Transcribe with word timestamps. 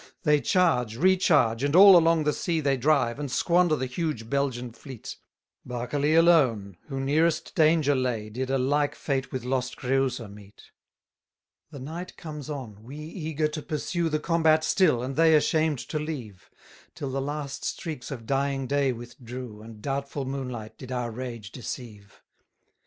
67 0.23 0.23
They 0.23 0.41
charge, 0.41 0.95
recharge, 0.97 1.63
and 1.63 1.75
all 1.75 1.95
along 1.95 2.23
the 2.23 2.33
sea 2.33 2.59
They 2.59 2.75
drive, 2.75 3.19
and 3.19 3.29
squander 3.29 3.75
the 3.75 3.85
huge 3.85 4.31
Belgian 4.31 4.71
fleet; 4.71 5.15
Berkeley 5.63 6.15
alone, 6.15 6.75
who 6.87 6.99
nearest 6.99 7.53
danger 7.53 7.93
lay, 7.93 8.31
Did 8.31 8.49
a 8.49 8.57
like 8.57 8.95
fate 8.95 9.31
with 9.31 9.43
lost 9.43 9.77
Creusa 9.77 10.27
meet. 10.27 10.71
68 11.69 11.69
The 11.69 11.79
night 11.85 12.17
comes 12.17 12.49
on, 12.49 12.81
we 12.81 12.97
eager 12.97 13.47
to 13.49 13.61
pursue 13.61 14.09
The 14.09 14.17
combat 14.17 14.63
still, 14.63 15.03
and 15.03 15.15
they 15.15 15.35
ashamed 15.35 15.77
to 15.89 15.99
leave: 15.99 16.49
Till 16.95 17.11
the 17.11 17.21
last 17.21 17.63
streaks 17.63 18.09
of 18.09 18.25
dying 18.25 18.65
day 18.65 18.91
withdrew, 18.91 19.61
And 19.61 19.83
doubtful 19.83 20.25
moonlight 20.25 20.79
did 20.79 20.91
our 20.91 21.11
rage 21.11 21.51
deceive. 21.51 22.23